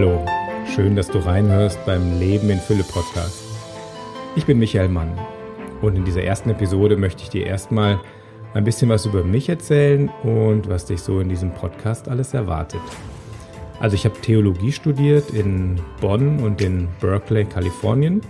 Hallo, 0.00 0.24
schön, 0.74 0.96
dass 0.96 1.08
du 1.08 1.18
reinhörst 1.18 1.84
beim 1.84 2.18
Leben 2.18 2.48
in 2.48 2.58
Fülle 2.58 2.84
Podcast. 2.84 3.42
Ich 4.34 4.46
bin 4.46 4.58
Michael 4.58 4.88
Mann 4.88 5.12
und 5.82 5.94
in 5.94 6.06
dieser 6.06 6.22
ersten 6.22 6.48
Episode 6.48 6.96
möchte 6.96 7.22
ich 7.22 7.28
dir 7.28 7.44
erstmal 7.44 8.00
ein 8.54 8.64
bisschen 8.64 8.88
was 8.88 9.04
über 9.04 9.24
mich 9.24 9.50
erzählen 9.50 10.08
und 10.22 10.70
was 10.70 10.86
dich 10.86 11.02
so 11.02 11.20
in 11.20 11.28
diesem 11.28 11.50
Podcast 11.50 12.08
alles 12.08 12.32
erwartet. 12.32 12.80
Also 13.78 13.94
ich 13.94 14.06
habe 14.06 14.18
Theologie 14.22 14.72
studiert 14.72 15.32
in 15.32 15.78
Bonn 16.00 16.42
und 16.42 16.62
in 16.62 16.88
Berkeley, 17.02 17.44
Kalifornien. 17.44 18.22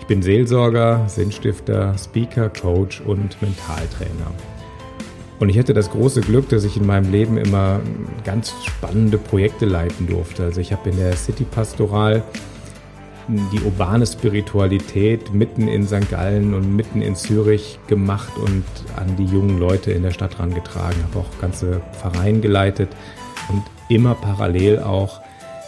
Ich 0.00 0.08
bin 0.08 0.22
Seelsorger, 0.22 1.08
Sinnstifter, 1.08 1.96
Speaker, 1.96 2.48
Coach 2.48 3.00
und 3.00 3.40
Mentaltrainer. 3.40 4.32
Und 5.38 5.50
ich 5.50 5.58
hatte 5.58 5.74
das 5.74 5.90
große 5.90 6.22
Glück, 6.22 6.48
dass 6.48 6.64
ich 6.64 6.76
in 6.76 6.86
meinem 6.86 7.12
Leben 7.12 7.36
immer 7.36 7.80
ganz 8.24 8.54
spannende 8.64 9.18
Projekte 9.18 9.66
leiten 9.66 10.06
durfte. 10.06 10.44
Also 10.44 10.60
ich 10.60 10.72
habe 10.72 10.90
in 10.90 10.96
der 10.96 11.14
City 11.16 11.44
Pastoral 11.44 12.22
die 13.28 13.60
urbane 13.60 14.06
Spiritualität 14.06 15.34
mitten 15.34 15.68
in 15.68 15.86
St. 15.86 16.08
Gallen 16.10 16.54
und 16.54 16.74
mitten 16.74 17.02
in 17.02 17.16
Zürich 17.16 17.78
gemacht 17.88 18.32
und 18.38 18.64
an 18.96 19.16
die 19.16 19.24
jungen 19.24 19.58
Leute 19.58 19.90
in 19.90 20.02
der 20.02 20.12
Stadt 20.12 20.38
herangetragen. 20.38 21.02
Habe 21.02 21.18
auch 21.18 21.40
ganze 21.40 21.80
Vereine 22.00 22.40
geleitet 22.40 22.88
und 23.48 23.62
immer 23.88 24.14
parallel 24.14 24.78
auch 24.80 25.20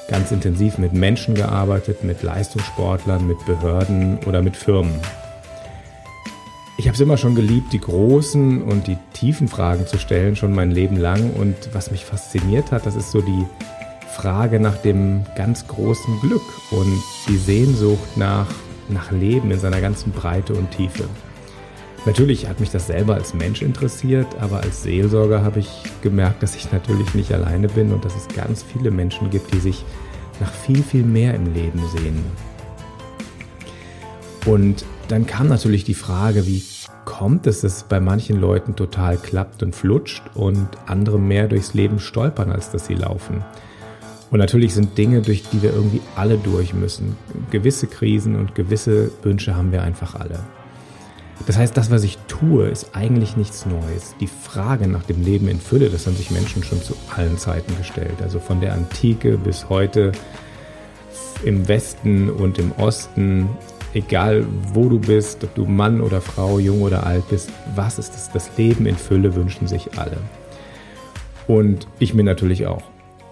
ganz 0.08 0.30
intensiv 0.30 0.78
mit 0.78 0.92
Menschen 0.92 1.34
gearbeitet, 1.34 2.05
mit 2.05 2.22
Leistungssportlern, 2.22 3.27
mit 3.27 3.44
Behörden 3.44 4.19
oder 4.27 4.41
mit 4.41 4.56
Firmen. 4.56 4.94
Ich 6.80 6.87
habe 6.87 6.95
es 6.95 7.00
immer 7.00 7.16
schon 7.16 7.34
geliebt, 7.34 7.73
die 7.73 7.80
großen 7.80 8.62
und 8.62 8.86
die 8.86 8.96
tiefen 9.12 9.48
Fragen 9.48 9.88
zu 9.88 9.98
stellen, 9.98 10.36
schon 10.36 10.55
mein 10.55 10.70
Leben 10.70 10.96
lang. 10.96 11.32
Und 11.32 11.56
was 11.73 11.91
mich 11.91 12.05
fasziniert 12.05 12.70
hat, 12.70 12.86
das 12.86 12.94
ist 12.94 13.11
so 13.11 13.20
die 13.20 13.44
Frage 14.14 14.61
nach 14.61 14.77
dem 14.77 15.25
ganz 15.34 15.67
großen 15.67 16.20
Glück 16.20 16.44
und 16.70 17.02
die 17.28 17.36
Sehnsucht 17.36 18.17
nach, 18.17 18.47
nach 18.89 19.11
Leben 19.11 19.50
in 19.50 19.58
seiner 19.58 19.80
ganzen 19.80 20.12
Breite 20.12 20.55
und 20.55 20.70
Tiefe. 20.70 21.08
Natürlich 22.06 22.48
hat 22.48 22.61
mich 22.61 22.70
das 22.70 22.86
selber 22.86 23.14
als 23.14 23.34
Mensch 23.34 23.61
interessiert, 23.61 24.28
aber 24.39 24.61
als 24.61 24.84
Seelsorger 24.84 25.42
habe 25.42 25.58
ich 25.58 25.83
gemerkt, 26.02 26.45
dass 26.45 26.55
ich 26.55 26.70
natürlich 26.70 27.12
nicht 27.12 27.33
alleine 27.33 27.67
bin 27.67 27.92
und 27.92 28.05
dass 28.05 28.14
es 28.14 28.28
ganz 28.28 28.62
viele 28.62 28.92
Menschen 28.92 29.30
gibt, 29.30 29.52
die 29.52 29.58
sich 29.58 29.84
nach 30.39 30.52
viel, 30.52 30.84
viel 30.84 31.02
mehr 31.02 31.34
im 31.34 31.52
Leben 31.52 31.83
sehen. 31.89 32.24
Und 34.47 34.84
dann 35.08 35.27
kam 35.27 35.48
natürlich 35.48 35.84
die 35.84 35.95
Frage, 35.95 36.47
wie 36.47 36.62
kommt 37.19 37.48
es, 37.48 37.62
dass 37.62 37.78
es 37.78 37.83
bei 37.83 37.98
manchen 37.98 38.41
Leuten 38.41 38.77
total 38.77 39.16
klappt 39.16 39.64
und 39.64 39.74
flutscht 39.74 40.22
und 40.34 40.69
andere 40.86 41.19
mehr 41.19 41.48
durchs 41.48 41.74
Leben 41.74 41.98
stolpern, 41.98 42.52
als 42.52 42.70
dass 42.70 42.86
sie 42.86 42.94
laufen. 42.94 43.42
Und 44.30 44.38
natürlich 44.38 44.72
sind 44.72 44.97
Dinge, 44.97 45.20
durch 45.20 45.42
die 45.50 45.61
wir 45.61 45.72
irgendwie 45.72 46.00
alle 46.14 46.39
durch 46.39 46.74
müssen. 46.74 47.16
Gewisse 47.50 47.89
Krisen 47.89 48.36
und 48.36 48.55
gewisse 48.55 49.11
Wünsche 49.24 49.56
haben 49.56 49.72
wir 49.72 49.83
einfach 49.83 50.14
alle. 50.14 50.39
Das 51.46 51.58
heißt, 51.58 51.77
das, 51.77 51.91
was 51.91 52.05
ich 52.05 52.19
tue, 52.28 52.66
ist 52.69 52.94
eigentlich 52.94 53.36
nichts 53.36 53.66
Neues. 53.66 54.14
Die 54.20 54.28
Frage 54.28 54.86
nach 54.86 55.02
dem 55.02 55.24
Leben 55.24 55.48
in 55.48 55.58
Fülle, 55.58 55.91
das 55.91 56.06
haben 56.06 56.16
sich 56.16 56.30
Menschen 56.30 56.62
schon 56.62 56.80
zu 56.83 56.94
allen 57.16 57.36
Zeiten 57.36 57.77
gestellt. 57.78 58.22
Also 58.22 58.39
von 58.39 58.61
der 58.61 58.74
Antike 58.74 59.39
bis 59.39 59.69
heute 59.69 60.12
im 61.42 61.66
Westen 61.66 62.30
und 62.30 62.61
im 62.61 62.70
Osten 62.72 63.48
egal 63.94 64.44
wo 64.72 64.89
du 64.89 64.98
bist, 64.98 65.44
ob 65.44 65.55
du 65.55 65.64
Mann 65.64 66.00
oder 66.00 66.20
Frau, 66.20 66.58
jung 66.58 66.83
oder 66.83 67.06
alt 67.06 67.28
bist, 67.28 67.50
was 67.75 67.98
ist 67.98 68.14
das? 68.14 68.30
Das 68.30 68.50
Leben 68.56 68.86
in 68.86 68.97
Fülle 68.97 69.34
wünschen 69.34 69.67
sich 69.67 69.98
alle. 69.98 70.19
Und 71.47 71.86
ich 71.98 72.14
mir 72.14 72.25
natürlich 72.25 72.67
auch. 72.67 72.83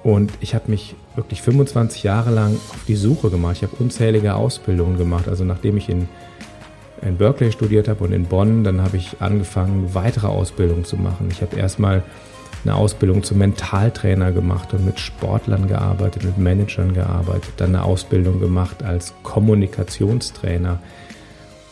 Und 0.02 0.32
ich 0.40 0.54
habe 0.54 0.70
mich 0.70 0.94
wirklich 1.16 1.42
25 1.42 2.02
Jahre 2.04 2.30
lang 2.30 2.54
auf 2.70 2.84
die 2.86 2.94
Suche 2.94 3.28
gemacht. 3.28 3.56
Ich 3.56 3.62
habe 3.62 3.76
unzählige 3.78 4.34
Ausbildungen 4.34 4.98
gemacht. 4.98 5.28
Also 5.28 5.44
nachdem 5.44 5.76
ich 5.76 5.88
in, 5.88 6.08
in 7.02 7.16
Berkeley 7.16 7.52
studiert 7.52 7.88
habe 7.88 8.04
und 8.04 8.12
in 8.12 8.24
Bonn, 8.24 8.64
dann 8.64 8.82
habe 8.82 8.96
ich 8.96 9.16
angefangen, 9.20 9.94
weitere 9.94 10.28
Ausbildungen 10.28 10.84
zu 10.84 10.96
machen. 10.96 11.28
Ich 11.30 11.42
habe 11.42 11.56
erstmal 11.56 12.02
eine 12.64 12.74
Ausbildung 12.74 13.22
zum 13.22 13.38
Mentaltrainer 13.38 14.32
gemacht 14.32 14.72
und 14.74 14.84
mit 14.84 14.98
Sportlern 14.98 15.68
gearbeitet, 15.68 16.24
mit 16.24 16.38
Managern 16.38 16.94
gearbeitet, 16.94 17.52
dann 17.58 17.74
eine 17.74 17.84
Ausbildung 17.84 18.40
gemacht 18.40 18.82
als 18.82 19.14
Kommunikationstrainer, 19.22 20.80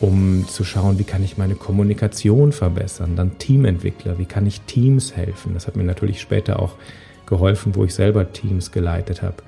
um 0.00 0.46
zu 0.48 0.64
schauen, 0.64 0.98
wie 0.98 1.04
kann 1.04 1.24
ich 1.24 1.38
meine 1.38 1.54
Kommunikation 1.54 2.52
verbessern, 2.52 3.16
dann 3.16 3.38
Teamentwickler, 3.38 4.18
wie 4.18 4.26
kann 4.26 4.46
ich 4.46 4.60
Teams 4.62 5.16
helfen. 5.16 5.54
Das 5.54 5.66
hat 5.66 5.76
mir 5.76 5.84
natürlich 5.84 6.20
später 6.20 6.60
auch 6.60 6.74
geholfen, 7.26 7.74
wo 7.74 7.84
ich 7.84 7.94
selber 7.94 8.32
Teams 8.32 8.70
geleitet 8.70 9.22
habe. 9.22 9.42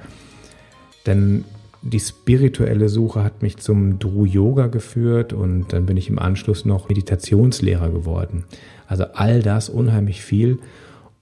Denn 1.05 1.45
die 1.83 2.01
spirituelle 2.01 2.89
Suche 2.89 3.23
hat 3.23 3.43
mich 3.43 3.59
zum 3.59 3.99
Dru 3.99 4.25
Yoga 4.25 4.67
geführt 4.67 5.33
und 5.33 5.73
dann 5.73 5.87
bin 5.87 5.97
ich 5.97 6.09
im 6.09 6.19
Anschluss 6.19 6.65
noch 6.65 6.89
Meditationslehrer 6.89 7.91
geworden. 7.91 8.45
Also 8.89 9.05
all 9.15 9.43
das 9.43 9.69
unheimlich 9.69 10.23
viel 10.23 10.59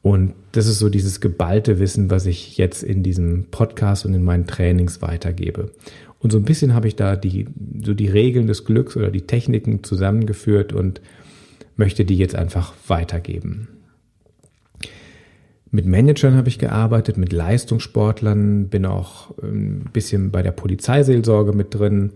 und 0.04 0.34
das 0.52 0.66
ist 0.66 0.80
so 0.80 0.90
dieses 0.90 1.22
geballte 1.22 1.78
Wissen, 1.78 2.10
was 2.10 2.26
ich 2.26 2.58
jetzt 2.58 2.82
in 2.82 3.02
diesem 3.02 3.46
Podcast 3.50 4.04
und 4.04 4.12
in 4.12 4.22
meinen 4.22 4.46
Trainings 4.46 5.00
weitergebe. 5.00 5.70
Und 6.18 6.30
so 6.30 6.36
ein 6.36 6.44
bisschen 6.44 6.74
habe 6.74 6.88
ich 6.88 6.94
da 6.94 7.16
die, 7.16 7.46
so 7.82 7.94
die 7.94 8.08
Regeln 8.08 8.46
des 8.46 8.66
Glücks 8.66 8.98
oder 8.98 9.10
die 9.10 9.22
Techniken 9.22 9.82
zusammengeführt 9.82 10.74
und 10.74 11.00
möchte 11.76 12.04
die 12.04 12.18
jetzt 12.18 12.34
einfach 12.34 12.74
weitergeben. 12.86 13.68
Mit 15.70 15.86
Managern 15.86 16.34
habe 16.36 16.50
ich 16.50 16.58
gearbeitet, 16.58 17.16
mit 17.16 17.32
Leistungssportlern, 17.32 18.68
bin 18.68 18.84
auch 18.84 19.30
ein 19.38 19.88
bisschen 19.90 20.30
bei 20.30 20.42
der 20.42 20.52
Polizeiseelsorge 20.52 21.54
mit 21.54 21.74
drin, 21.74 22.10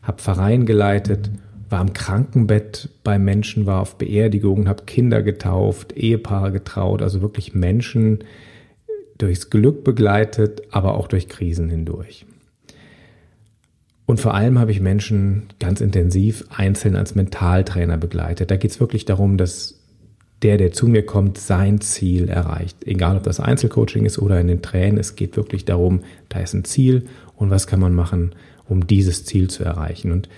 habe 0.00 0.22
Verein 0.22 0.64
geleitet. 0.64 1.30
Mhm 1.30 1.45
war 1.68 1.80
am 1.80 1.92
Krankenbett 1.92 2.88
bei 3.02 3.18
Menschen, 3.18 3.66
war 3.66 3.80
auf 3.80 3.96
Beerdigungen, 3.96 4.68
habe 4.68 4.84
Kinder 4.84 5.22
getauft, 5.22 5.92
Ehepaare 5.96 6.52
getraut, 6.52 7.02
also 7.02 7.22
wirklich 7.22 7.54
Menschen 7.54 8.20
durchs 9.18 9.50
Glück 9.50 9.82
begleitet, 9.82 10.62
aber 10.70 10.94
auch 10.94 11.08
durch 11.08 11.28
Krisen 11.28 11.68
hindurch. 11.68 12.26
Und 14.04 14.20
vor 14.20 14.34
allem 14.34 14.58
habe 14.58 14.70
ich 14.70 14.80
Menschen 14.80 15.48
ganz 15.58 15.80
intensiv 15.80 16.44
einzeln 16.48 16.94
als 16.94 17.16
Mentaltrainer 17.16 17.96
begleitet. 17.96 18.50
Da 18.50 18.56
geht 18.56 18.70
es 18.70 18.78
wirklich 18.78 19.04
darum, 19.04 19.36
dass 19.36 19.80
der, 20.42 20.58
der 20.58 20.70
zu 20.70 20.86
mir 20.86 21.04
kommt, 21.04 21.38
sein 21.38 21.80
Ziel 21.80 22.28
erreicht. 22.28 22.86
Egal, 22.86 23.16
ob 23.16 23.24
das 23.24 23.40
Einzelcoaching 23.40 24.04
ist 24.04 24.18
oder 24.18 24.40
in 24.40 24.46
den 24.46 24.62
Tränen, 24.62 24.98
es 24.98 25.16
geht 25.16 25.36
wirklich 25.36 25.64
darum, 25.64 26.02
da 26.28 26.40
ist 26.40 26.54
ein 26.54 26.64
Ziel 26.64 27.06
und 27.34 27.50
was 27.50 27.66
kann 27.66 27.80
man 27.80 27.94
machen, 27.94 28.34
um 28.68 28.86
dieses 28.86 29.24
Ziel 29.24 29.48
zu 29.48 29.64
erreichen. 29.64 30.12
Und 30.12 30.28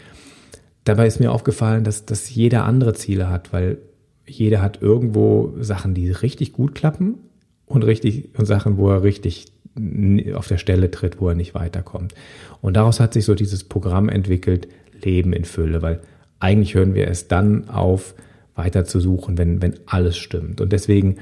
Dabei 0.88 1.06
ist 1.06 1.20
mir 1.20 1.32
aufgefallen, 1.32 1.84
dass, 1.84 2.06
dass 2.06 2.34
jeder 2.34 2.64
andere 2.64 2.94
Ziele 2.94 3.28
hat, 3.28 3.52
weil 3.52 3.76
jeder 4.26 4.62
hat 4.62 4.80
irgendwo 4.80 5.52
Sachen, 5.60 5.92
die 5.92 6.10
richtig 6.10 6.54
gut 6.54 6.74
klappen 6.74 7.16
und 7.66 7.84
richtig 7.84 8.30
und 8.38 8.46
Sachen, 8.46 8.78
wo 8.78 8.88
er 8.88 9.02
richtig 9.02 9.52
auf 10.34 10.48
der 10.48 10.56
Stelle 10.56 10.90
tritt, 10.90 11.20
wo 11.20 11.28
er 11.28 11.34
nicht 11.34 11.54
weiterkommt. 11.54 12.14
Und 12.62 12.78
daraus 12.78 13.00
hat 13.00 13.12
sich 13.12 13.26
so 13.26 13.34
dieses 13.34 13.64
Programm 13.64 14.08
entwickelt, 14.08 14.66
Leben 15.02 15.34
in 15.34 15.44
Fülle, 15.44 15.82
weil 15.82 16.00
eigentlich 16.40 16.74
hören 16.74 16.94
wir 16.94 17.08
es 17.08 17.28
dann 17.28 17.68
auf, 17.68 18.14
weiter 18.54 18.86
zu 18.86 18.98
suchen, 18.98 19.36
wenn, 19.36 19.60
wenn 19.60 19.74
alles 19.84 20.16
stimmt. 20.16 20.62
Und 20.62 20.72
deswegen 20.72 21.18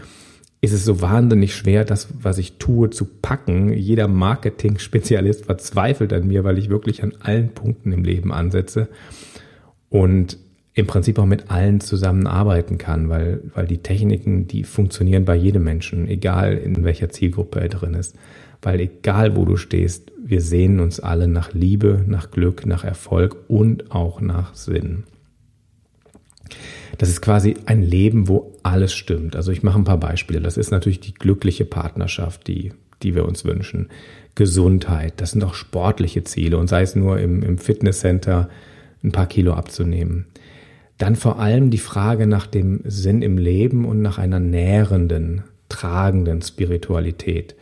ist 0.60 0.74
es 0.74 0.84
so 0.84 1.00
wahnsinnig 1.00 1.56
schwer, 1.56 1.84
das, 1.84 2.06
was 2.22 2.38
ich 2.38 2.58
tue, 2.58 2.90
zu 2.90 3.04
packen. 3.04 3.72
Jeder 3.72 4.06
Marketing-Spezialist 4.06 5.46
verzweifelt 5.46 6.12
an 6.12 6.28
mir, 6.28 6.44
weil 6.44 6.56
ich 6.56 6.70
wirklich 6.70 7.02
an 7.02 7.14
allen 7.18 7.48
Punkten 7.48 7.90
im 7.90 8.04
Leben 8.04 8.32
ansetze 8.32 8.86
und 9.90 10.38
im 10.74 10.86
Prinzip 10.86 11.18
auch 11.18 11.26
mit 11.26 11.50
allen 11.50 11.80
zusammenarbeiten 11.80 12.76
kann, 12.76 13.08
weil, 13.08 13.40
weil 13.54 13.66
die 13.66 13.78
Techniken, 13.78 14.46
die 14.46 14.62
funktionieren 14.62 15.24
bei 15.24 15.34
jedem 15.34 15.64
Menschen, 15.64 16.06
egal 16.06 16.52
in 16.58 16.84
welcher 16.84 17.08
Zielgruppe 17.08 17.60
er 17.60 17.68
drin 17.68 17.94
ist. 17.94 18.14
Weil 18.60 18.80
egal 18.80 19.36
wo 19.36 19.46
du 19.46 19.56
stehst, 19.56 20.12
wir 20.22 20.42
sehen 20.42 20.80
uns 20.80 21.00
alle 21.00 21.28
nach 21.28 21.54
Liebe, 21.54 22.04
nach 22.06 22.30
Glück, 22.30 22.66
nach 22.66 22.84
Erfolg 22.84 23.36
und 23.48 23.90
auch 23.90 24.20
nach 24.20 24.54
Sinn. 24.54 25.04
Das 26.98 27.08
ist 27.08 27.22
quasi 27.22 27.54
ein 27.64 27.82
Leben, 27.82 28.28
wo 28.28 28.52
alles 28.62 28.92
stimmt. 28.92 29.34
Also 29.34 29.52
ich 29.52 29.62
mache 29.62 29.78
ein 29.78 29.84
paar 29.84 30.00
Beispiele. 30.00 30.40
Das 30.40 30.58
ist 30.58 30.70
natürlich 30.70 31.00
die 31.00 31.14
glückliche 31.14 31.64
Partnerschaft, 31.64 32.46
die, 32.48 32.72
die 33.02 33.14
wir 33.14 33.24
uns 33.24 33.46
wünschen. 33.46 33.88
Gesundheit, 34.34 35.14
das 35.16 35.30
sind 35.30 35.42
auch 35.42 35.54
sportliche 35.54 36.22
Ziele 36.24 36.58
und 36.58 36.68
sei 36.68 36.82
es 36.82 36.94
nur 36.94 37.18
im, 37.18 37.42
im 37.42 37.56
Fitnesscenter, 37.56 38.50
ein 39.06 39.12
paar 39.12 39.26
Kilo 39.26 39.54
abzunehmen. 39.54 40.26
Dann 40.98 41.16
vor 41.16 41.38
allem 41.38 41.70
die 41.70 41.78
Frage 41.78 42.26
nach 42.26 42.46
dem 42.46 42.80
Sinn 42.84 43.22
im 43.22 43.38
Leben 43.38 43.84
und 43.84 44.02
nach 44.02 44.18
einer 44.18 44.40
nährenden, 44.40 45.44
tragenden 45.68 46.42
Spiritualität. 46.42 47.54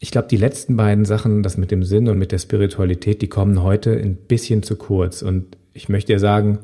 Ich 0.00 0.10
glaube, 0.10 0.28
die 0.28 0.36
letzten 0.36 0.76
beiden 0.76 1.04
Sachen, 1.04 1.42
das 1.42 1.56
mit 1.56 1.70
dem 1.70 1.82
Sinn 1.82 2.08
und 2.08 2.18
mit 2.18 2.30
der 2.30 2.38
Spiritualität, 2.38 3.20
die 3.22 3.28
kommen 3.28 3.62
heute 3.62 3.92
ein 3.92 4.14
bisschen 4.14 4.62
zu 4.62 4.76
kurz. 4.76 5.22
Und 5.22 5.56
ich 5.72 5.88
möchte 5.88 6.12
dir 6.12 6.20
sagen, 6.20 6.60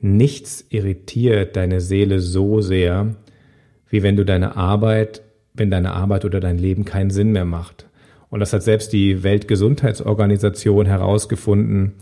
nichts 0.00 0.64
irritiert 0.68 1.56
deine 1.56 1.80
Seele 1.80 2.20
so 2.20 2.60
sehr, 2.60 3.14
wie 3.88 4.02
wenn 4.02 4.16
du 4.16 4.24
deine 4.24 4.56
Arbeit 4.56 5.22
wenn 5.56 5.70
deine 5.70 5.92
Arbeit 5.92 6.24
oder 6.24 6.40
dein 6.40 6.58
Leben 6.58 6.84
keinen 6.84 7.10
Sinn 7.10 7.32
mehr 7.32 7.44
macht. 7.44 7.86
Und 8.30 8.40
das 8.40 8.52
hat 8.52 8.62
selbst 8.62 8.92
die 8.92 9.22
Weltgesundheitsorganisation 9.22 10.86
herausgefunden, 10.86 11.92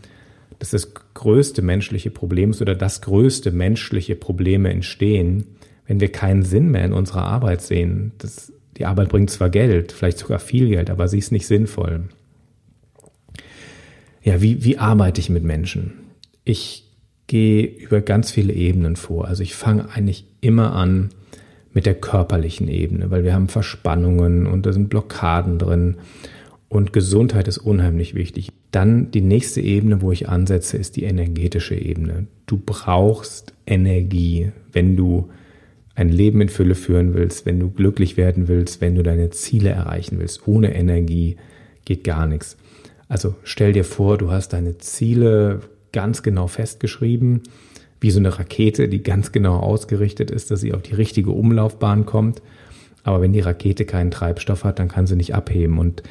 dass 0.58 0.70
das 0.70 0.94
größte 1.14 1.62
menschliche 1.62 2.10
Problem 2.10 2.50
ist 2.50 2.62
oder 2.62 2.74
das 2.74 3.02
größte 3.02 3.50
menschliche 3.50 4.14
Probleme 4.14 4.70
entstehen, 4.70 5.46
wenn 5.86 6.00
wir 6.00 6.10
keinen 6.10 6.42
Sinn 6.42 6.70
mehr 6.70 6.84
in 6.84 6.92
unserer 6.92 7.24
Arbeit 7.24 7.60
sehen. 7.60 8.12
Das, 8.18 8.52
die 8.76 8.86
Arbeit 8.86 9.08
bringt 9.10 9.30
zwar 9.30 9.50
Geld, 9.50 9.92
vielleicht 9.92 10.18
sogar 10.18 10.38
viel 10.38 10.68
Geld, 10.68 10.90
aber 10.90 11.08
sie 11.08 11.18
ist 11.18 11.32
nicht 11.32 11.46
sinnvoll. 11.46 12.04
Ja, 14.22 14.40
wie, 14.40 14.64
wie 14.64 14.78
arbeite 14.78 15.20
ich 15.20 15.28
mit 15.28 15.44
Menschen? 15.44 15.92
Ich 16.44 16.90
gehe 17.26 17.66
über 17.66 18.00
ganz 18.00 18.30
viele 18.30 18.52
Ebenen 18.52 18.96
vor. 18.96 19.28
Also 19.28 19.42
ich 19.42 19.54
fange 19.54 19.90
eigentlich 19.90 20.26
immer 20.40 20.74
an 20.74 21.10
mit 21.74 21.86
der 21.86 21.94
körperlichen 21.94 22.68
Ebene, 22.68 23.10
weil 23.10 23.24
wir 23.24 23.34
haben 23.34 23.48
Verspannungen 23.48 24.46
und 24.46 24.64
da 24.64 24.72
sind 24.72 24.88
Blockaden 24.88 25.58
drin 25.58 25.96
und 26.68 26.92
Gesundheit 26.92 27.48
ist 27.48 27.58
unheimlich 27.58 28.14
wichtig. 28.14 28.50
Dann 28.70 29.10
die 29.10 29.20
nächste 29.20 29.60
Ebene, 29.60 30.00
wo 30.00 30.10
ich 30.10 30.28
ansetze, 30.28 30.76
ist 30.76 30.96
die 30.96 31.04
energetische 31.04 31.74
Ebene. 31.74 32.26
Du 32.46 32.60
brauchst 32.64 33.52
Energie, 33.66 34.52
wenn 34.72 34.96
du 34.96 35.30
ein 35.94 36.08
Leben 36.08 36.40
in 36.40 36.48
Fülle 36.48 36.74
führen 36.74 37.14
willst, 37.14 37.46
wenn 37.46 37.60
du 37.60 37.70
glücklich 37.70 38.16
werden 38.16 38.48
willst, 38.48 38.80
wenn 38.80 38.94
du 38.94 39.02
deine 39.02 39.30
Ziele 39.30 39.70
erreichen 39.70 40.18
willst. 40.18 40.48
Ohne 40.48 40.74
Energie 40.74 41.36
geht 41.84 42.02
gar 42.02 42.26
nichts. 42.26 42.56
Also 43.08 43.34
stell 43.44 43.72
dir 43.72 43.84
vor, 43.84 44.18
du 44.18 44.30
hast 44.30 44.52
deine 44.52 44.78
Ziele 44.78 45.60
ganz 45.92 46.22
genau 46.22 46.48
festgeschrieben, 46.48 47.42
wie 48.04 48.10
so 48.10 48.18
eine 48.18 48.38
Rakete, 48.38 48.86
die 48.86 49.02
ganz 49.02 49.32
genau 49.32 49.56
ausgerichtet 49.56 50.30
ist, 50.30 50.50
dass 50.50 50.60
sie 50.60 50.74
auf 50.74 50.82
die 50.82 50.92
richtige 50.92 51.30
Umlaufbahn 51.30 52.04
kommt. 52.04 52.42
Aber 53.02 53.22
wenn 53.22 53.32
die 53.32 53.40
Rakete 53.40 53.86
keinen 53.86 54.10
Treibstoff 54.10 54.62
hat, 54.62 54.78
dann 54.78 54.88
kann 54.88 55.06
sie 55.06 55.16
nicht 55.16 55.34
abheben. 55.34 55.78
Und 55.78 56.02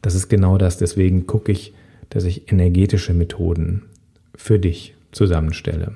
das 0.00 0.14
ist 0.14 0.28
genau 0.28 0.58
das. 0.58 0.78
Deswegen 0.78 1.26
gucke 1.26 1.50
ich, 1.50 1.74
dass 2.08 2.22
ich 2.22 2.52
energetische 2.52 3.14
Methoden 3.14 3.82
für 4.36 4.60
dich 4.60 4.94
zusammenstelle. 5.10 5.94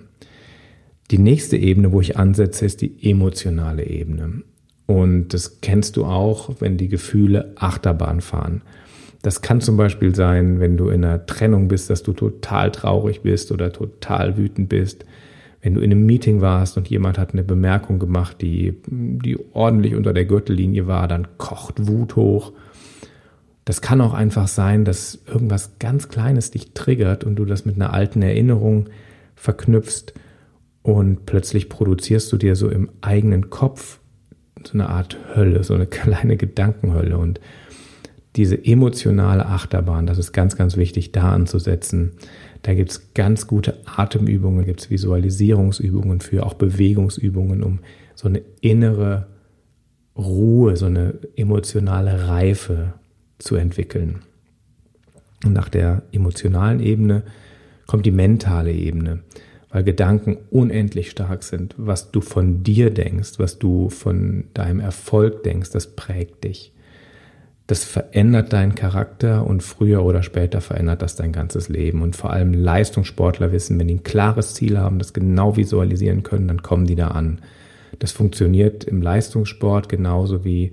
Die 1.12 1.18
nächste 1.18 1.56
Ebene, 1.56 1.92
wo 1.92 2.00
ich 2.00 2.16
ansetze, 2.16 2.66
ist 2.66 2.80
die 2.80 3.08
emotionale 3.08 3.86
Ebene. 3.86 4.42
Und 4.86 5.28
das 5.28 5.60
kennst 5.60 5.96
du 5.96 6.04
auch, 6.04 6.56
wenn 6.58 6.78
die 6.78 6.88
Gefühle 6.88 7.52
Achterbahn 7.54 8.22
fahren. 8.22 8.62
Das 9.22 9.40
kann 9.40 9.60
zum 9.60 9.76
Beispiel 9.76 10.16
sein, 10.16 10.58
wenn 10.58 10.76
du 10.76 10.88
in 10.88 11.04
einer 11.04 11.26
Trennung 11.26 11.68
bist, 11.68 11.90
dass 11.90 12.02
du 12.02 12.12
total 12.12 12.72
traurig 12.72 13.20
bist 13.20 13.52
oder 13.52 13.72
total 13.72 14.36
wütend 14.36 14.68
bist. 14.68 15.04
Wenn 15.64 15.72
du 15.72 15.80
in 15.80 15.90
einem 15.90 16.04
Meeting 16.04 16.42
warst 16.42 16.76
und 16.76 16.90
jemand 16.90 17.16
hat 17.16 17.32
eine 17.32 17.42
Bemerkung 17.42 17.98
gemacht, 17.98 18.42
die, 18.42 18.74
die 18.86 19.38
ordentlich 19.54 19.94
unter 19.94 20.12
der 20.12 20.26
Gürtellinie 20.26 20.86
war, 20.86 21.08
dann 21.08 21.38
kocht 21.38 21.88
Wut 21.88 22.16
hoch. 22.16 22.52
Das 23.64 23.80
kann 23.80 24.02
auch 24.02 24.12
einfach 24.12 24.46
sein, 24.46 24.84
dass 24.84 25.22
irgendwas 25.26 25.78
ganz 25.78 26.10
Kleines 26.10 26.50
dich 26.50 26.74
triggert 26.74 27.24
und 27.24 27.36
du 27.36 27.46
das 27.46 27.64
mit 27.64 27.76
einer 27.76 27.94
alten 27.94 28.20
Erinnerung 28.20 28.90
verknüpfst 29.36 30.12
und 30.82 31.24
plötzlich 31.24 31.70
produzierst 31.70 32.30
du 32.30 32.36
dir 32.36 32.56
so 32.56 32.68
im 32.68 32.90
eigenen 33.00 33.48
Kopf 33.48 34.00
so 34.66 34.74
eine 34.74 34.90
Art 34.90 35.16
Hölle, 35.34 35.64
so 35.64 35.72
eine 35.72 35.86
kleine 35.88 36.36
Gedankenhölle 36.36 37.16
und 37.16 37.40
diese 38.36 38.62
emotionale 38.62 39.46
Achterbahn, 39.46 40.06
das 40.06 40.18
ist 40.18 40.32
ganz, 40.32 40.56
ganz 40.56 40.76
wichtig, 40.76 41.12
da 41.12 41.32
anzusetzen. 41.32 42.12
Da 42.64 42.72
gibt's 42.72 43.12
ganz 43.12 43.46
gute 43.46 43.76
Atemübungen, 43.84 44.64
gibt's 44.64 44.88
Visualisierungsübungen 44.88 46.22
für, 46.22 46.46
auch 46.46 46.54
Bewegungsübungen, 46.54 47.62
um 47.62 47.80
so 48.14 48.26
eine 48.26 48.40
innere 48.62 49.26
Ruhe, 50.16 50.74
so 50.74 50.86
eine 50.86 51.18
emotionale 51.36 52.26
Reife 52.26 52.94
zu 53.38 53.56
entwickeln. 53.56 54.20
Und 55.44 55.52
nach 55.52 55.68
der 55.68 56.04
emotionalen 56.10 56.80
Ebene 56.80 57.24
kommt 57.86 58.06
die 58.06 58.10
mentale 58.10 58.72
Ebene, 58.72 59.20
weil 59.68 59.84
Gedanken 59.84 60.38
unendlich 60.48 61.10
stark 61.10 61.42
sind. 61.42 61.74
Was 61.76 62.12
du 62.12 62.22
von 62.22 62.62
dir 62.62 62.88
denkst, 62.88 63.32
was 63.36 63.58
du 63.58 63.90
von 63.90 64.44
deinem 64.54 64.80
Erfolg 64.80 65.42
denkst, 65.42 65.70
das 65.70 65.94
prägt 65.94 66.44
dich 66.44 66.73
das 67.66 67.84
verändert 67.84 68.52
deinen 68.52 68.74
Charakter 68.74 69.46
und 69.46 69.62
früher 69.62 70.04
oder 70.04 70.22
später 70.22 70.60
verändert 70.60 71.00
das 71.00 71.16
dein 71.16 71.32
ganzes 71.32 71.70
Leben. 71.70 72.02
Und 72.02 72.14
vor 72.14 72.30
allem 72.30 72.52
Leistungssportler 72.52 73.52
wissen, 73.52 73.78
wenn 73.78 73.88
die 73.88 73.94
ein 73.94 74.02
klares 74.02 74.52
Ziel 74.52 74.78
haben, 74.78 74.98
das 74.98 75.14
genau 75.14 75.56
visualisieren 75.56 76.22
können, 76.22 76.48
dann 76.48 76.62
kommen 76.62 76.86
die 76.86 76.96
da 76.96 77.08
an. 77.08 77.40
Das 78.00 78.12
funktioniert 78.12 78.84
im 78.84 79.00
Leistungssport 79.00 79.88
genauso 79.88 80.44
wie 80.44 80.72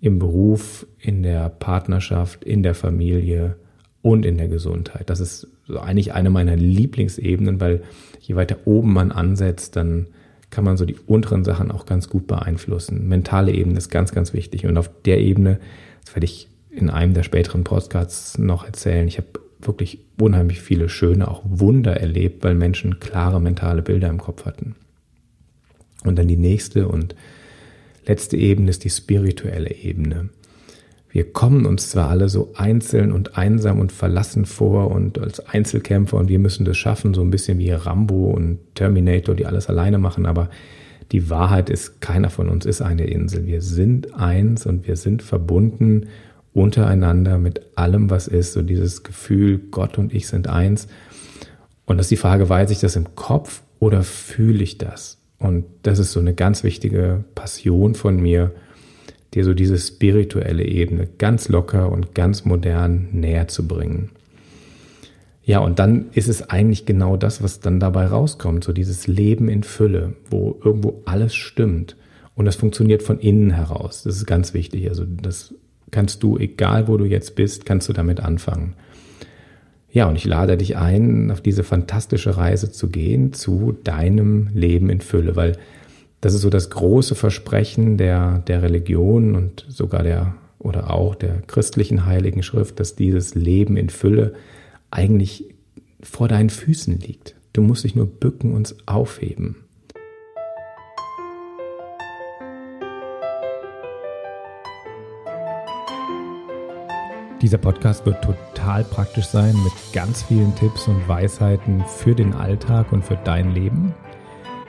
im 0.00 0.18
Beruf, 0.18 0.86
in 0.98 1.22
der 1.22 1.48
Partnerschaft, 1.48 2.44
in 2.44 2.62
der 2.62 2.74
Familie 2.74 3.56
und 4.02 4.24
in 4.24 4.38
der 4.38 4.48
Gesundheit. 4.48 5.10
Das 5.10 5.20
ist 5.20 5.48
eigentlich 5.68 6.14
eine 6.14 6.30
meiner 6.30 6.56
Lieblingsebenen, 6.56 7.60
weil 7.60 7.82
je 8.20 8.36
weiter 8.36 8.56
oben 8.66 8.92
man 8.92 9.10
ansetzt, 9.10 9.76
dann 9.76 10.06
kann 10.50 10.64
man 10.64 10.76
so 10.76 10.84
die 10.84 10.96
unteren 11.06 11.44
Sachen 11.44 11.70
auch 11.70 11.86
ganz 11.86 12.08
gut 12.08 12.26
beeinflussen. 12.26 13.08
Mentale 13.08 13.52
Ebene 13.52 13.78
ist 13.78 13.88
ganz, 13.88 14.12
ganz 14.12 14.32
wichtig. 14.32 14.66
Und 14.66 14.76
auf 14.78 14.90
der 15.04 15.20
Ebene 15.20 15.60
das 16.04 16.14
werde 16.14 16.24
ich 16.24 16.48
in 16.70 16.90
einem 16.90 17.14
der 17.14 17.22
späteren 17.22 17.64
Podcasts 17.64 18.38
noch 18.38 18.64
erzählen. 18.64 19.08
Ich 19.08 19.18
habe 19.18 19.28
wirklich 19.60 19.98
unheimlich 20.18 20.60
viele 20.60 20.88
schöne, 20.88 21.28
auch 21.28 21.42
Wunder 21.44 21.96
erlebt, 21.96 22.44
weil 22.44 22.54
Menschen 22.54 23.00
klare 23.00 23.40
mentale 23.40 23.82
Bilder 23.82 24.08
im 24.08 24.18
Kopf 24.18 24.46
hatten. 24.46 24.76
Und 26.04 26.18
dann 26.18 26.28
die 26.28 26.36
nächste 26.36 26.88
und 26.88 27.14
letzte 28.06 28.36
Ebene 28.36 28.70
ist 28.70 28.84
die 28.84 28.90
spirituelle 28.90 29.74
Ebene. 29.74 30.30
Wir 31.12 31.32
kommen 31.32 31.66
uns 31.66 31.90
zwar 31.90 32.08
alle 32.08 32.28
so 32.28 32.52
einzeln 32.54 33.10
und 33.10 33.36
einsam 33.36 33.80
und 33.80 33.90
verlassen 33.90 34.46
vor 34.46 34.92
und 34.92 35.18
als 35.18 35.40
Einzelkämpfer 35.40 36.16
und 36.16 36.28
wir 36.28 36.38
müssen 36.38 36.64
das 36.64 36.76
schaffen, 36.76 37.14
so 37.14 37.22
ein 37.22 37.30
bisschen 37.30 37.58
wie 37.58 37.72
Rambo 37.72 38.30
und 38.30 38.60
Terminator, 38.76 39.34
die 39.34 39.44
alles 39.44 39.68
alleine 39.68 39.98
machen, 39.98 40.24
aber 40.24 40.50
die 41.12 41.28
Wahrheit 41.28 41.70
ist, 41.70 42.00
keiner 42.00 42.30
von 42.30 42.48
uns 42.48 42.66
ist 42.66 42.82
eine 42.82 43.06
Insel. 43.06 43.46
Wir 43.46 43.62
sind 43.62 44.14
eins 44.14 44.66
und 44.66 44.86
wir 44.86 44.96
sind 44.96 45.22
verbunden 45.22 46.06
untereinander 46.52 47.38
mit 47.38 47.60
allem, 47.76 48.10
was 48.10 48.28
ist. 48.28 48.52
So 48.52 48.62
dieses 48.62 49.02
Gefühl, 49.02 49.58
Gott 49.58 49.98
und 49.98 50.14
ich 50.14 50.28
sind 50.28 50.48
eins. 50.48 50.88
Und 51.84 51.98
das 51.98 52.06
ist 52.06 52.10
die 52.12 52.16
Frage, 52.16 52.48
weiß 52.48 52.70
ich 52.70 52.80
das 52.80 52.96
im 52.96 53.16
Kopf 53.16 53.62
oder 53.78 54.02
fühle 54.02 54.62
ich 54.62 54.78
das? 54.78 55.18
Und 55.38 55.64
das 55.82 55.98
ist 55.98 56.12
so 56.12 56.20
eine 56.20 56.34
ganz 56.34 56.62
wichtige 56.62 57.24
Passion 57.34 57.94
von 57.94 58.20
mir, 58.20 58.52
dir 59.34 59.44
so 59.44 59.54
diese 59.54 59.78
spirituelle 59.78 60.64
Ebene 60.64 61.08
ganz 61.18 61.48
locker 61.48 61.90
und 61.90 62.14
ganz 62.14 62.44
modern 62.44 63.08
näher 63.12 63.48
zu 63.48 63.66
bringen. 63.66 64.10
Ja, 65.42 65.58
und 65.60 65.78
dann 65.78 66.10
ist 66.12 66.28
es 66.28 66.48
eigentlich 66.50 66.86
genau 66.86 67.16
das, 67.16 67.42
was 67.42 67.60
dann 67.60 67.80
dabei 67.80 68.06
rauskommt, 68.06 68.62
so 68.62 68.72
dieses 68.72 69.06
Leben 69.06 69.48
in 69.48 69.62
Fülle, 69.62 70.14
wo 70.30 70.58
irgendwo 70.62 71.02
alles 71.06 71.34
stimmt. 71.34 71.96
Und 72.34 72.44
das 72.44 72.56
funktioniert 72.56 73.02
von 73.02 73.18
innen 73.18 73.50
heraus. 73.50 74.02
Das 74.02 74.16
ist 74.16 74.26
ganz 74.26 74.54
wichtig. 74.54 74.88
Also 74.88 75.04
das 75.04 75.54
kannst 75.90 76.22
du, 76.22 76.38
egal 76.38 76.88
wo 76.88 76.96
du 76.96 77.04
jetzt 77.04 77.34
bist, 77.34 77.66
kannst 77.66 77.88
du 77.88 77.92
damit 77.92 78.20
anfangen. 78.20 78.74
Ja, 79.92 80.08
und 80.08 80.14
ich 80.14 80.24
lade 80.24 80.56
dich 80.56 80.76
ein, 80.76 81.30
auf 81.30 81.40
diese 81.40 81.64
fantastische 81.64 82.36
Reise 82.36 82.70
zu 82.70 82.88
gehen 82.88 83.32
zu 83.32 83.76
deinem 83.82 84.48
Leben 84.54 84.88
in 84.88 85.00
Fülle, 85.00 85.34
weil 85.34 85.56
das 86.20 86.34
ist 86.34 86.42
so 86.42 86.50
das 86.50 86.70
große 86.70 87.14
Versprechen 87.14 87.96
der, 87.96 88.38
der 88.46 88.62
Religion 88.62 89.34
und 89.34 89.64
sogar 89.68 90.02
der 90.02 90.34
oder 90.58 90.90
auch 90.90 91.14
der 91.14 91.42
christlichen 91.46 92.04
Heiligen 92.04 92.42
Schrift, 92.42 92.78
dass 92.78 92.94
dieses 92.94 93.34
Leben 93.34 93.76
in 93.76 93.88
Fülle 93.88 94.34
eigentlich 94.90 95.54
vor 96.02 96.28
deinen 96.28 96.50
Füßen 96.50 96.98
liegt. 96.98 97.36
Du 97.52 97.62
musst 97.62 97.84
dich 97.84 97.94
nur 97.94 98.06
bücken 98.06 98.54
und 98.54 98.74
aufheben. 98.86 99.56
Dieser 107.42 107.58
Podcast 107.58 108.04
wird 108.04 108.22
total 108.22 108.84
praktisch 108.84 109.24
sein 109.24 109.54
mit 109.64 109.72
ganz 109.94 110.22
vielen 110.22 110.54
Tipps 110.56 110.86
und 110.88 111.08
Weisheiten 111.08 111.82
für 111.86 112.14
den 112.14 112.34
Alltag 112.34 112.92
und 112.92 113.02
für 113.02 113.16
dein 113.16 113.54
Leben. 113.54 113.94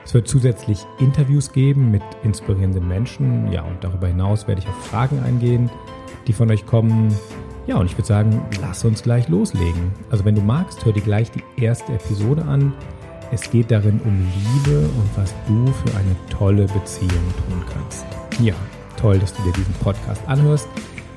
Es 0.05 0.13
wird 0.13 0.27
zusätzlich 0.27 0.85
Interviews 0.97 1.51
geben 1.51 1.91
mit 1.91 2.01
inspirierenden 2.23 2.87
Menschen. 2.87 3.51
Ja, 3.51 3.63
und 3.63 3.83
darüber 3.83 4.07
hinaus 4.07 4.47
werde 4.47 4.61
ich 4.61 4.67
auf 4.67 4.85
Fragen 4.85 5.19
eingehen, 5.19 5.69
die 6.27 6.33
von 6.33 6.49
euch 6.49 6.65
kommen. 6.65 7.13
Ja, 7.67 7.77
und 7.77 7.85
ich 7.85 7.97
würde 7.97 8.07
sagen, 8.07 8.41
lass 8.61 8.83
uns 8.83 9.03
gleich 9.03 9.27
loslegen. 9.27 9.91
Also 10.09 10.25
wenn 10.25 10.35
du 10.35 10.41
magst, 10.41 10.83
hör 10.83 10.93
dir 10.93 11.01
gleich 11.01 11.29
die 11.31 11.63
erste 11.63 11.93
Episode 11.93 12.43
an. 12.43 12.73
Es 13.31 13.49
geht 13.49 13.71
darin 13.71 13.99
um 14.03 14.27
Liebe 14.65 14.79
und 14.79 15.09
was 15.15 15.33
du 15.47 15.65
für 15.67 15.97
eine 15.97 16.15
tolle 16.29 16.65
Beziehung 16.65 17.09
tun 17.09 17.63
kannst. 17.71 18.05
Ja, 18.41 18.55
toll, 18.99 19.19
dass 19.19 19.33
du 19.33 19.43
dir 19.43 19.53
diesen 19.53 19.73
Podcast 19.75 20.21
anhörst. 20.27 20.67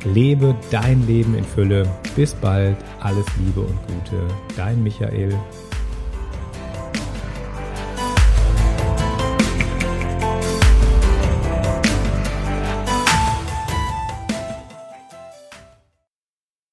Lebe 0.04 0.54
dein 0.70 1.06
Leben 1.06 1.34
in 1.34 1.44
Fülle. 1.44 1.88
Bis 2.14 2.34
bald. 2.34 2.76
Alles 3.00 3.26
Liebe 3.38 3.60
und 3.62 3.78
Gute. 3.86 4.22
Dein 4.54 4.82
Michael. 4.82 5.34